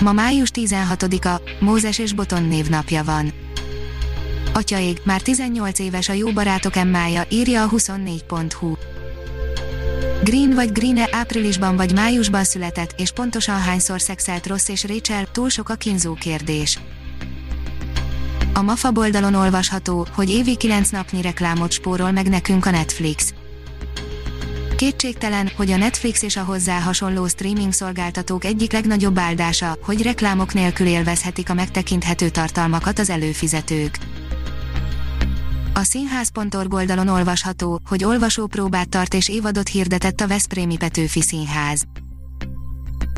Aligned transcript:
Ma 0.00 0.12
május 0.12 0.50
16-a, 0.54 1.42
Mózes 1.64 1.98
és 1.98 2.12
Boton 2.12 2.42
névnapja 2.42 3.04
van. 3.04 3.32
Atyaég, 4.52 5.00
már 5.04 5.20
18 5.20 5.78
éves 5.78 6.08
a 6.08 6.12
jó 6.12 6.32
barátok 6.32 6.76
emmája, 6.76 7.22
írja 7.28 7.62
a 7.62 7.68
24.hu. 7.68 8.74
Green 10.22 10.54
vagy 10.54 10.72
Green-e 10.72 11.08
áprilisban 11.12 11.76
vagy 11.76 11.94
májusban 11.94 12.44
született, 12.44 12.94
és 12.96 13.10
pontosan 13.10 13.60
hányszor 13.60 14.00
szexelt 14.00 14.46
Ross 14.46 14.68
és 14.68 14.84
Rachel, 14.84 15.26
túl 15.32 15.48
sok 15.48 15.68
a 15.68 15.74
kínzó 15.74 16.14
kérdés. 16.14 16.78
A 18.52 18.62
MAFA 18.62 18.90
oldalon 18.94 19.34
olvasható, 19.34 20.06
hogy 20.12 20.30
évi 20.30 20.56
9 20.56 20.88
napnyi 20.88 21.22
reklámot 21.22 21.72
spórol 21.72 22.10
meg 22.10 22.28
nekünk 22.28 22.66
a 22.66 22.70
Netflix. 22.70 23.34
Kétségtelen, 24.80 25.50
hogy 25.56 25.70
a 25.70 25.76
Netflix 25.76 26.22
és 26.22 26.36
a 26.36 26.42
hozzá 26.42 26.80
hasonló 26.80 27.26
streaming 27.26 27.72
szolgáltatók 27.72 28.44
egyik 28.44 28.72
legnagyobb 28.72 29.18
áldása, 29.18 29.78
hogy 29.82 30.02
reklámok 30.02 30.54
nélkül 30.54 30.86
élvezhetik 30.86 31.50
a 31.50 31.54
megtekinthető 31.54 32.28
tartalmakat 32.28 32.98
az 32.98 33.10
előfizetők. 33.10 33.98
A 35.74 35.82
színház.org 35.82 36.74
oldalon 36.74 37.08
olvasható, 37.08 37.80
hogy 37.88 38.04
olvasópróbát 38.04 38.88
tart 38.88 39.14
és 39.14 39.28
évadot 39.28 39.68
hirdetett 39.68 40.20
a 40.20 40.26
Veszprémi 40.26 40.76
Petőfi 40.76 41.20
Színház. 41.20 41.84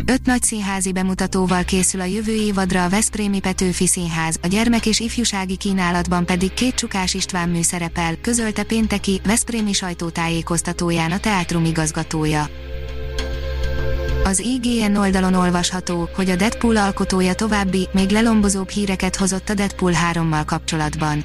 Öt 0.07 0.27
nagy 0.27 0.43
színházi 0.43 0.93
bemutatóval 0.93 1.65
készül 1.65 2.01
a 2.01 2.05
jövő 2.05 2.33
évadra 2.33 2.85
a 2.85 2.89
Veszprémi 2.89 3.41
Petőfi 3.41 3.87
Színház, 3.87 4.39
a 4.43 4.47
gyermek 4.47 4.87
és 4.87 5.01
ifjúsági 5.01 5.57
kínálatban 5.57 6.27
pedig 6.27 6.55
két 6.55 6.75
Csukás 6.75 7.15
István 7.15 7.49
mű 7.49 7.63
szerepel, 7.63 8.17
közölte 8.21 8.63
pénteki, 8.63 9.21
Veszprémi 9.25 9.73
sajtótájékoztatóján 9.73 11.13
a 11.13 11.19
teátrum 11.19 11.65
igazgatója. 11.65 12.49
Az 14.25 14.39
IGN 14.39 14.97
oldalon 14.97 15.35
olvasható, 15.35 16.09
hogy 16.15 16.31
a 16.31 16.37
Deadpool 16.37 16.77
alkotója 16.77 17.35
további, 17.35 17.89
még 17.93 18.11
lelombozóbb 18.11 18.69
híreket 18.69 19.17
hozott 19.17 19.49
a 19.49 19.55
Deadpool 19.55 19.93
3-mal 20.13 20.43
kapcsolatban. 20.47 21.25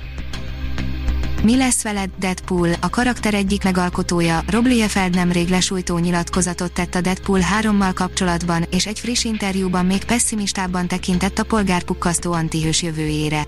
Mi 1.43 1.57
lesz 1.57 1.83
veled, 1.83 2.09
Deadpool? 2.19 2.69
A 2.81 2.89
karakter 2.89 3.33
egyik 3.33 3.63
megalkotója, 3.63 4.43
Rob 4.47 4.65
Liefeld 4.65 5.15
nemrég 5.15 5.49
lesújtó 5.49 5.97
nyilatkozatot 5.97 6.73
tett 6.73 6.95
a 6.95 7.01
Deadpool 7.01 7.39
3-mal 7.61 7.91
kapcsolatban, 7.93 8.65
és 8.71 8.85
egy 8.85 8.99
friss 8.99 9.23
interjúban 9.23 9.85
még 9.85 10.03
pessimistábban 10.03 10.87
tekintett 10.87 11.39
a 11.39 11.43
polgárpukkasztó 11.43 12.31
antihős 12.31 12.81
jövőjére. 12.81 13.47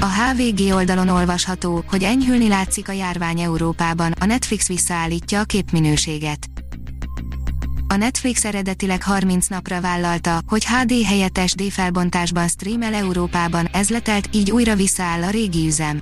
A 0.00 0.06
HVG 0.06 0.74
oldalon 0.74 1.08
olvasható, 1.08 1.84
hogy 1.88 2.02
enyhülni 2.02 2.48
látszik 2.48 2.88
a 2.88 2.92
járvány 2.92 3.40
Európában, 3.40 4.12
a 4.20 4.24
Netflix 4.24 4.68
visszaállítja 4.68 5.40
a 5.40 5.44
képminőséget. 5.44 6.55
A 7.88 7.96
Netflix 7.96 8.44
eredetileg 8.44 9.02
30 9.02 9.46
napra 9.46 9.80
vállalta, 9.80 10.40
hogy 10.46 10.64
HD 10.64 10.92
helyett 11.04 11.40
SD 11.46 11.62
felbontásban 11.62 12.48
streamel 12.48 12.94
Európában, 12.94 13.68
ez 13.72 13.88
letelt, 13.88 14.28
így 14.32 14.50
újra 14.50 14.74
visszaáll 14.74 15.22
a 15.22 15.30
régi 15.30 15.66
üzem. 15.66 16.00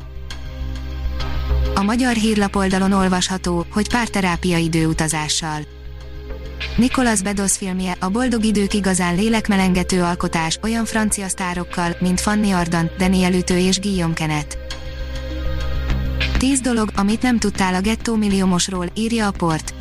A 1.75 1.83
magyar 1.83 2.15
hírlap 2.15 2.57
oldalon 2.57 2.93
olvasható, 2.93 3.67
hogy 3.73 3.89
párterápia 3.89 4.59
időutazással. 4.59 5.61
Nicolas 6.77 7.23
Bedos 7.23 7.57
filmje, 7.57 7.97
a 8.01 8.09
boldog 8.09 8.45
idők 8.45 8.75
igazán 8.75 9.15
lélekmelengető 9.15 10.03
alkotás, 10.03 10.59
olyan 10.63 10.85
francia 10.85 11.29
sztárokkal, 11.29 11.97
mint 12.01 12.21
Fanny 12.21 12.53
Ardant, 12.53 12.97
Daniel 12.97 13.33
Ütő 13.33 13.59
és 13.59 13.81
Guillaume 13.81 14.15
Kenet. 14.15 14.59
10 16.39 16.61
dolog, 16.61 16.91
amit 16.97 17.23
nem 17.23 17.39
tudtál 17.39 17.75
a 17.75 17.81
gettó 17.81 18.15
milliómosról, 18.15 18.87
írja 18.95 19.27
a 19.27 19.31
port. 19.31 19.74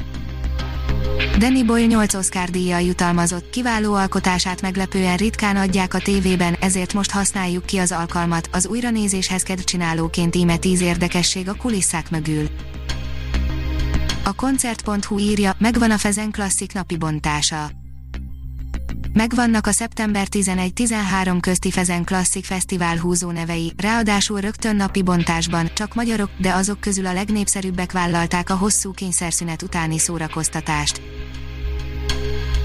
Danny 1.37 1.65
Boyle 1.65 1.85
8 1.85 2.13
Oscar 2.13 2.49
díjjal 2.49 2.81
jutalmazott, 2.81 3.49
kiváló 3.49 3.93
alkotását 3.93 4.61
meglepően 4.61 5.17
ritkán 5.17 5.55
adják 5.55 5.93
a 5.93 5.99
tévében, 5.99 6.53
ezért 6.59 6.93
most 6.93 7.11
használjuk 7.11 7.65
ki 7.65 7.77
az 7.77 7.91
alkalmat, 7.91 8.49
az 8.51 8.67
újranézéshez 8.67 9.43
kedvcsinálóként 9.43 10.35
íme 10.35 10.57
10 10.57 10.81
érdekesség 10.81 11.49
a 11.49 11.53
kulisszák 11.53 12.09
mögül. 12.09 12.47
A 14.23 14.33
koncert.hu 14.33 15.19
írja, 15.19 15.55
megvan 15.57 15.91
a 15.91 15.97
Fezen 15.97 16.31
klasszik 16.31 16.73
napi 16.73 16.97
bontása. 16.97 17.82
Megvannak 19.13 19.67
a 19.67 19.71
szeptember 19.71 20.27
11-13 20.31 21.37
közti 21.41 21.71
Fezen 21.71 22.03
Klasszik 22.03 22.45
Fesztivál 22.45 22.97
húzó 22.97 23.31
nevei, 23.31 23.73
ráadásul 23.77 24.39
rögtön 24.39 24.75
napi 24.75 25.01
bontásban, 25.01 25.71
csak 25.73 25.93
magyarok, 25.93 26.29
de 26.37 26.53
azok 26.53 26.79
közül 26.79 27.05
a 27.05 27.13
legnépszerűbbek 27.13 27.91
vállalták 27.91 28.49
a 28.49 28.55
hosszú 28.55 28.91
kényszerszünet 28.91 29.61
utáni 29.61 29.97
szórakoztatást. 29.97 31.01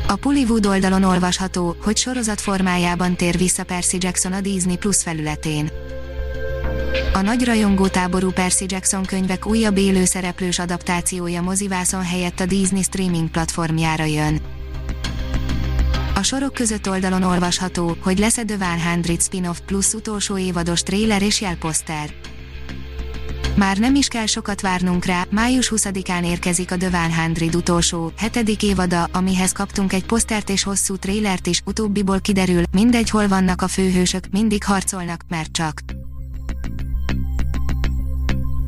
A 0.06 0.14
Pullywood 0.14 0.66
oldalon 0.66 1.02
olvasható, 1.02 1.76
hogy 1.82 1.96
sorozat 1.96 2.40
formájában 2.40 3.16
tér 3.16 3.36
vissza 3.36 3.64
Percy 3.64 3.96
Jackson 4.00 4.32
a 4.32 4.40
Disney 4.40 4.76
Plus 4.76 5.02
felületén. 5.02 5.70
A 7.12 7.20
nagy 7.20 7.44
rajongótáború 7.44 8.30
Percy 8.30 8.64
Jackson 8.68 9.04
könyvek 9.04 9.46
újabb 9.46 9.76
élőszereplős 9.76 10.58
adaptációja 10.58 11.42
mozivászon 11.42 12.04
helyett 12.04 12.40
a 12.40 12.46
Disney 12.46 12.82
streaming 12.82 13.30
platformjára 13.30 14.04
jön. 14.04 14.57
A 16.18 16.22
sorok 16.22 16.54
között 16.54 16.88
oldalon 16.88 17.22
olvasható, 17.22 17.96
hogy 18.00 18.18
lesz 18.18 18.36
a 18.36 18.44
The 18.44 18.56
100 19.04 19.22
spin-off 19.22 19.58
plusz 19.66 19.94
utolsó 19.94 20.38
évados 20.38 20.82
tréler 20.82 21.22
és 21.22 21.40
jelposzter. 21.40 22.10
Már 23.56 23.78
nem 23.78 23.94
is 23.94 24.08
kell 24.08 24.26
sokat 24.26 24.60
várnunk 24.60 25.04
rá, 25.04 25.26
május 25.30 25.72
20-án 25.74 26.24
érkezik 26.24 26.72
a 26.72 26.76
The 26.76 27.10
100 27.36 27.54
utolsó, 27.54 28.12
hetedik 28.16 28.62
évada, 28.62 29.04
amihez 29.04 29.52
kaptunk 29.52 29.92
egy 29.92 30.04
posztert 30.04 30.50
és 30.50 30.62
hosszú 30.62 30.96
trélert 30.96 31.46
is, 31.46 31.62
utóbbiból 31.64 32.20
kiderül, 32.20 32.62
mindegy 32.72 33.10
hol 33.10 33.28
vannak 33.28 33.62
a 33.62 33.68
főhősök, 33.68 34.24
mindig 34.30 34.64
harcolnak, 34.64 35.24
mert 35.28 35.52
csak. 35.52 35.80